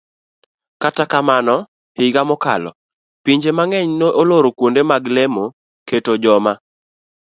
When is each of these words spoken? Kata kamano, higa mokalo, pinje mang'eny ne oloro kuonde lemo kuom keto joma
Kata 0.81 1.03
kamano, 1.11 1.55
higa 1.97 2.21
mokalo, 2.29 2.69
pinje 3.23 3.49
mang'eny 3.57 3.89
ne 3.99 4.07
oloro 4.21 4.49
kuonde 4.57 4.81
lemo 5.15 5.43
kuom 5.47 5.53
keto 5.87 6.13
joma 6.23 6.53